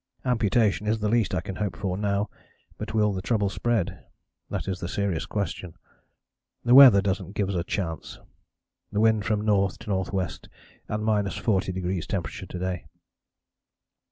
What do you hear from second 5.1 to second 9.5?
question. The weather doesn't give us a chance the wind from N.